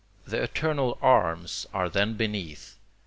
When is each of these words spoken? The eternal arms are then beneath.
The 0.25 0.41
eternal 0.41 0.97
arms 0.99 1.67
are 1.75 1.87
then 1.87 2.15
beneath. 2.15 2.75